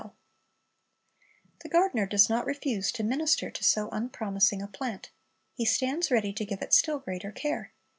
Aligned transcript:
2 0.01 0.05
1 0.05 0.09
6 0.09 0.09
Christ's 0.09 1.31
Object 1.31 1.35
Lessons 1.35 1.61
The 1.61 1.77
gardener 1.77 2.05
does 2.07 2.29
not 2.31 2.45
refuse 2.47 2.91
to 2.91 3.03
minister 3.03 3.51
to 3.51 3.63
so 3.63 3.89
unprom 3.91 4.35
ising 4.37 4.63
a 4.63 4.67
plant. 4.67 5.11
He 5.53 5.63
stands 5.65 6.09
ready 6.09 6.33
to 6.33 6.43
give 6.45 6.63
it 6.63 6.73
still 6.73 6.97
greater 6.97 7.31
care. 7.31 7.71